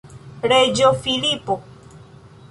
Reĝo 0.53 0.87
Filipo. 1.03 1.59